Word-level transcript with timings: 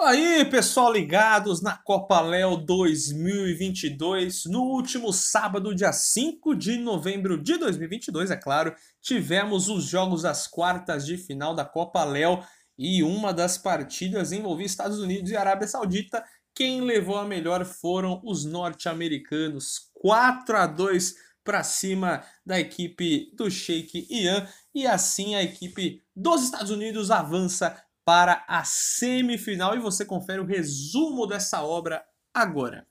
Fala 0.00 0.12
aí, 0.12 0.46
pessoal 0.46 0.90
ligados 0.90 1.60
na 1.60 1.76
Copa 1.76 2.22
Léo 2.22 2.56
2022. 2.56 4.46
No 4.46 4.62
último 4.62 5.12
sábado, 5.12 5.74
dia 5.74 5.92
5 5.92 6.54
de 6.54 6.78
novembro 6.78 7.36
de 7.36 7.58
2022, 7.58 8.30
é 8.30 8.36
claro, 8.36 8.74
tivemos 9.02 9.68
os 9.68 9.84
jogos 9.84 10.22
das 10.22 10.46
quartas 10.46 11.04
de 11.04 11.18
final 11.18 11.54
da 11.54 11.66
Copa 11.66 12.02
Léo 12.02 12.42
e 12.78 13.02
uma 13.02 13.30
das 13.30 13.58
partidas 13.58 14.32
envolvia 14.32 14.64
Estados 14.64 15.00
Unidos 15.00 15.30
e 15.30 15.36
Arábia 15.36 15.68
Saudita. 15.68 16.24
Quem 16.54 16.80
levou 16.80 17.18
a 17.18 17.26
melhor 17.26 17.66
foram 17.66 18.22
os 18.24 18.46
norte-americanos, 18.46 19.90
4 19.92 20.56
a 20.56 20.66
2 20.66 21.14
para 21.44 21.62
cima 21.62 22.24
da 22.44 22.58
equipe 22.58 23.30
do 23.36 23.50
Sheikh 23.50 24.06
Ian 24.08 24.48
e 24.74 24.86
assim 24.86 25.34
a 25.34 25.42
equipe 25.42 26.02
dos 26.16 26.44
Estados 26.44 26.70
Unidos 26.70 27.10
avança 27.10 27.76
para 28.10 28.44
a 28.48 28.64
semifinal 28.64 29.76
e 29.76 29.78
você 29.78 30.04
confere 30.04 30.40
o 30.40 30.44
resumo 30.44 31.28
dessa 31.28 31.62
obra 31.62 32.04
agora. 32.34 32.84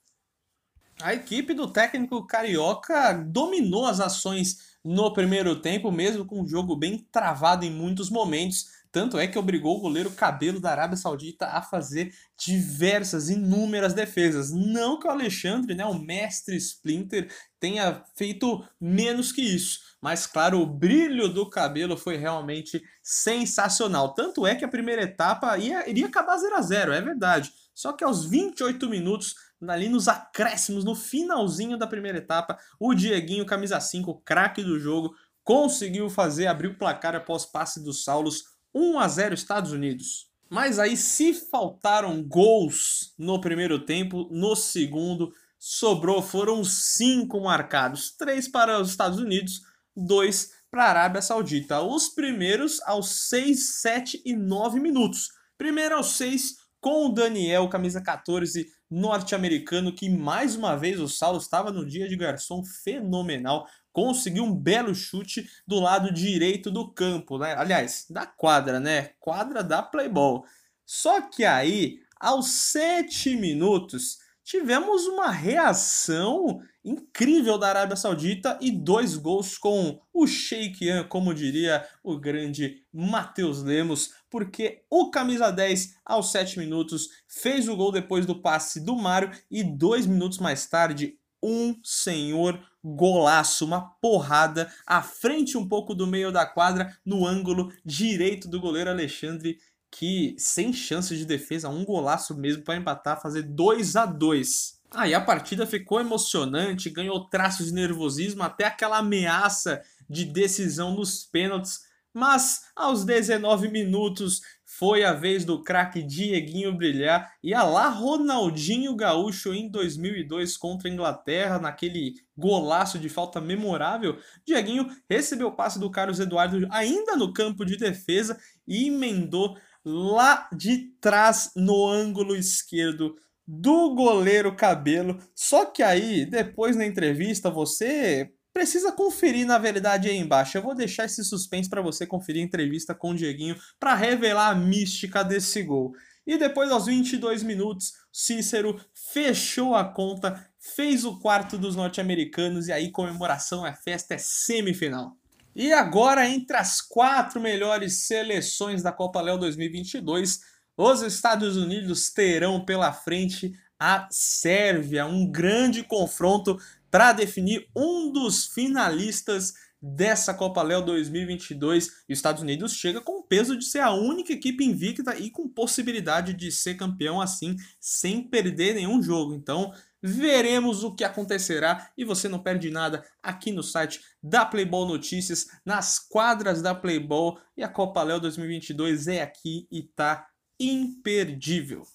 A 1.02 1.12
equipe 1.12 1.52
do 1.52 1.70
técnico 1.70 2.26
carioca 2.26 3.12
dominou 3.12 3.84
as 3.84 4.00
ações 4.00 4.78
no 4.82 5.12
primeiro 5.12 5.60
tempo, 5.60 5.92
mesmo 5.92 6.24
com 6.24 6.40
um 6.40 6.48
jogo 6.48 6.74
bem 6.74 7.06
travado 7.12 7.66
em 7.66 7.70
muitos 7.70 8.08
momentos. 8.08 8.79
Tanto 8.92 9.18
é 9.18 9.26
que 9.28 9.38
obrigou 9.38 9.76
o 9.76 9.80
goleiro 9.80 10.10
Cabelo 10.10 10.58
da 10.58 10.70
Arábia 10.70 10.96
Saudita 10.96 11.46
a 11.46 11.62
fazer 11.62 12.12
diversas, 12.36 13.30
inúmeras 13.30 13.94
defesas. 13.94 14.50
Não 14.50 14.98
que 14.98 15.06
o 15.06 15.10
Alexandre, 15.10 15.74
né, 15.74 15.84
o 15.84 15.98
mestre 15.98 16.56
Splinter, 16.56 17.32
tenha 17.60 18.02
feito 18.16 18.64
menos 18.80 19.30
que 19.30 19.42
isso. 19.42 19.78
Mas, 20.00 20.26
claro, 20.26 20.60
o 20.60 20.66
brilho 20.66 21.28
do 21.28 21.48
cabelo 21.48 21.96
foi 21.96 22.16
realmente 22.16 22.82
sensacional. 23.02 24.12
Tanto 24.14 24.44
é 24.46 24.56
que 24.56 24.64
a 24.64 24.68
primeira 24.68 25.02
etapa 25.02 25.56
ia, 25.56 25.88
iria 25.88 26.06
acabar 26.06 26.36
0 26.36 26.56
a 26.56 26.62
0 26.62 26.92
é 26.92 27.00
verdade. 27.00 27.52
Só 27.72 27.92
que 27.92 28.02
aos 28.02 28.24
28 28.24 28.88
minutos, 28.88 29.34
ali 29.68 29.88
nos 29.88 30.08
acréscimos, 30.08 30.84
no 30.84 30.96
finalzinho 30.96 31.78
da 31.78 31.86
primeira 31.86 32.18
etapa, 32.18 32.58
o 32.78 32.92
Dieguinho, 32.92 33.46
camisa 33.46 33.78
5, 33.78 34.22
craque 34.24 34.62
do 34.62 34.80
jogo, 34.80 35.14
conseguiu 35.44 36.10
fazer 36.10 36.46
abrir 36.46 36.68
o 36.68 36.78
placar 36.78 37.14
após 37.14 37.44
passe 37.46 37.82
dos 37.82 38.04
Saulos 38.04 38.44
1 38.74 38.98
a 38.98 39.08
0 39.08 39.34
Estados 39.34 39.72
Unidos. 39.72 40.28
Mas 40.48 40.78
aí, 40.78 40.96
se 40.96 41.32
faltaram 41.32 42.22
gols 42.22 43.14
no 43.16 43.40
primeiro 43.40 43.84
tempo, 43.84 44.28
no 44.32 44.56
segundo 44.56 45.32
sobrou, 45.58 46.20
foram 46.20 46.64
cinco 46.64 47.40
marcados: 47.40 48.10
três 48.10 48.48
para 48.48 48.80
os 48.80 48.90
Estados 48.90 49.18
Unidos, 49.18 49.60
dois 49.96 50.50
para 50.70 50.84
a 50.84 50.88
Arábia 50.88 51.22
Saudita. 51.22 51.80
Os 51.80 52.08
primeiros 52.08 52.80
aos 52.82 53.28
6, 53.28 53.80
7 53.80 54.22
e 54.24 54.34
9 54.34 54.80
minutos. 54.80 55.28
Primeiro 55.58 55.96
aos 55.96 56.12
6, 56.12 56.56
com 56.80 57.06
o 57.06 57.12
Daniel, 57.12 57.68
camisa 57.68 58.00
14, 58.00 58.66
norte-americano, 58.90 59.94
que 59.94 60.08
mais 60.08 60.56
uma 60.56 60.76
vez 60.76 60.98
o 60.98 61.08
Saulo 61.08 61.38
estava 61.38 61.70
no 61.70 61.86
dia 61.86 62.08
de 62.08 62.16
garçom 62.16 62.64
fenomenal, 62.64 63.66
conseguiu 63.92 64.44
um 64.44 64.54
belo 64.54 64.94
chute 64.94 65.48
do 65.66 65.78
lado 65.78 66.12
direito 66.12 66.70
do 66.70 66.90
campo, 66.92 67.38
né? 67.38 67.54
Aliás, 67.56 68.06
da 68.08 68.26
quadra, 68.26 68.80
né? 68.80 69.10
Quadra 69.20 69.62
da 69.62 69.82
Playboy. 69.82 70.42
Só 70.86 71.20
que 71.20 71.44
aí, 71.44 72.00
aos 72.18 72.48
7 72.48 73.36
minutos, 73.36 74.18
tivemos 74.42 75.06
uma 75.06 75.30
reação 75.30 76.60
incrível 76.84 77.58
da 77.58 77.68
Arábia 77.68 77.94
Saudita 77.94 78.58
e 78.60 78.70
dois 78.70 79.16
gols 79.16 79.58
com 79.58 80.00
o 80.12 80.26
Sheikh 80.26 81.04
como 81.08 81.34
diria 81.34 81.86
o 82.02 82.18
grande 82.18 82.82
Matheus 82.92 83.62
Lemos, 83.62 84.14
porque 84.30 84.82
o 84.88 85.10
camisa 85.10 85.50
10 85.50 85.96
aos 86.04 86.30
7 86.30 86.58
minutos 86.58 87.08
fez 87.26 87.68
o 87.68 87.76
gol 87.76 87.92
depois 87.92 88.24
do 88.24 88.40
passe 88.40 88.80
do 88.80 88.96
Mário 88.96 89.30
e 89.50 89.62
dois 89.62 90.06
minutos 90.06 90.38
mais 90.38 90.66
tarde 90.66 91.18
um 91.42 91.74
senhor 91.82 92.62
golaço, 92.82 93.64
uma 93.64 93.80
porrada 94.00 94.72
à 94.86 95.02
frente 95.02 95.58
um 95.58 95.66
pouco 95.66 95.94
do 95.94 96.06
meio 96.06 96.30
da 96.30 96.46
quadra 96.46 96.96
no 97.04 97.26
ângulo 97.26 97.72
direito 97.84 98.48
do 98.48 98.60
goleiro 98.60 98.90
Alexandre 98.90 99.58
que 99.90 100.36
sem 100.38 100.72
chances 100.72 101.18
de 101.18 101.24
defesa, 101.24 101.68
um 101.68 101.84
golaço 101.84 102.36
mesmo 102.36 102.62
para 102.62 102.76
empatar, 102.76 103.20
fazer 103.20 103.42
2 103.42 103.96
a 103.96 104.06
2 104.06 104.80
Aí 104.92 105.14
a 105.14 105.20
partida 105.20 105.66
ficou 105.66 106.00
emocionante, 106.00 106.90
ganhou 106.90 107.28
traços 107.28 107.66
de 107.66 107.74
nervosismo, 107.74 108.42
até 108.42 108.64
aquela 108.64 108.98
ameaça 108.98 109.80
de 110.08 110.24
decisão 110.24 110.94
nos 110.94 111.24
pênaltis. 111.24 111.82
Mas 112.12 112.62
aos 112.74 113.04
19 113.04 113.68
minutos 113.68 114.40
foi 114.64 115.04
a 115.04 115.12
vez 115.12 115.44
do 115.44 115.62
craque 115.62 116.02
Dieguinho 116.02 116.76
brilhar 116.76 117.32
e 117.42 117.52
a 117.52 117.62
lá 117.62 117.88
Ronaldinho 117.88 118.94
Gaúcho 118.96 119.52
em 119.52 119.68
2002 119.68 120.56
contra 120.56 120.88
a 120.88 120.92
Inglaterra, 120.92 121.58
naquele 121.58 122.14
golaço 122.36 122.98
de 122.98 123.08
falta 123.08 123.40
memorável. 123.40 124.18
Dieguinho 124.46 124.88
recebeu 125.08 125.48
o 125.48 125.56
passe 125.56 125.78
do 125.78 125.90
Carlos 125.90 126.20
Eduardo 126.20 126.66
ainda 126.70 127.16
no 127.16 127.32
campo 127.32 127.64
de 127.64 127.76
defesa 127.76 128.38
e 128.66 128.86
emendou 128.86 129.56
lá 129.84 130.48
de 130.52 130.92
trás 131.00 131.50
no 131.56 131.86
ângulo 131.86 132.36
esquerdo 132.36 133.16
do 133.46 133.94
goleiro 133.94 134.54
Cabelo. 134.54 135.18
Só 135.34 135.64
que 135.66 135.82
aí, 135.82 136.24
depois 136.24 136.76
na 136.76 136.86
entrevista, 136.86 137.50
você 137.50 138.30
precisa 138.60 138.92
conferir 138.92 139.46
na 139.46 139.56
verdade 139.56 140.10
aí 140.10 140.18
embaixo. 140.18 140.58
Eu 140.58 140.62
vou 140.62 140.74
deixar 140.74 141.06
esse 141.06 141.24
suspense 141.24 141.70
para 141.70 141.80
você 141.80 142.06
conferir 142.06 142.42
a 142.42 142.44
entrevista 142.44 142.94
com 142.94 143.12
o 143.12 143.14
Dieguinho 143.14 143.56
para 143.78 143.94
revelar 143.94 144.50
a 144.50 144.54
mística 144.54 145.24
desse 145.24 145.62
gol. 145.62 145.94
E 146.26 146.36
depois, 146.36 146.70
aos 146.70 146.84
22 146.84 147.42
minutos, 147.42 147.94
Cícero 148.12 148.78
fechou 149.14 149.74
a 149.74 149.82
conta, 149.82 150.46
fez 150.58 151.06
o 151.06 151.18
quarto 151.18 151.56
dos 151.56 151.74
norte-americanos 151.74 152.68
e 152.68 152.72
aí 152.72 152.90
comemoração, 152.90 153.66
é 153.66 153.72
festa, 153.72 154.12
é 154.12 154.18
semifinal. 154.18 155.16
E 155.56 155.72
agora, 155.72 156.28
entre 156.28 156.58
as 156.58 156.82
quatro 156.82 157.40
melhores 157.40 158.06
seleções 158.06 158.82
da 158.82 158.92
Copa 158.92 159.22
Léo 159.22 159.38
2022, 159.38 160.40
os 160.76 161.00
Estados 161.00 161.56
Unidos 161.56 162.10
terão 162.10 162.62
pela 162.62 162.92
frente 162.92 163.54
a 163.80 164.06
Sérvia, 164.10 165.06
um 165.06 165.26
grande 165.26 165.82
confronto 165.82 166.58
para 166.90 167.12
definir 167.12 167.68
um 167.74 168.10
dos 168.12 168.46
finalistas 168.46 169.52
dessa 169.80 170.34
Copa 170.34 170.62
Léo 170.62 170.84
2022. 170.84 171.86
E 172.08 172.12
os 172.12 172.18
Estados 172.18 172.42
Unidos 172.42 172.74
chega 172.74 173.00
com 173.00 173.20
o 173.20 173.22
peso 173.22 173.56
de 173.56 173.64
ser 173.64 173.80
a 173.80 173.92
única 173.92 174.32
equipe 174.32 174.64
invicta 174.64 175.16
e 175.16 175.30
com 175.30 175.48
possibilidade 175.48 176.34
de 176.34 176.52
ser 176.52 176.74
campeão 176.74 177.20
assim, 177.20 177.56
sem 177.80 178.22
perder 178.22 178.74
nenhum 178.74 179.02
jogo. 179.02 179.34
Então, 179.34 179.72
veremos 180.02 180.84
o 180.84 180.94
que 180.94 181.04
acontecerá 181.04 181.90
e 181.96 182.04
você 182.04 182.28
não 182.28 182.38
perde 182.38 182.70
nada 182.70 183.04
aqui 183.22 183.52
no 183.52 183.62
site 183.62 184.00
da 184.22 184.44
Playboy 184.44 184.86
Notícias, 184.86 185.46
nas 185.64 185.98
quadras 185.98 186.60
da 186.60 186.74
Playboy. 186.74 187.36
E 187.56 187.62
a 187.62 187.68
Copa 187.68 188.02
Léo 188.02 188.20
2022 188.20 189.08
é 189.08 189.22
aqui 189.22 189.66
e 189.70 189.82
tá 189.82 190.26
imperdível. 190.58 191.86